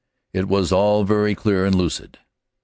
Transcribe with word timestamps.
It 0.33 0.47
was 0.47 0.71
all 0.71 1.03
very 1.03 1.35
clear 1.35 1.63
and 1.63 1.75
lucid. 1.75 2.17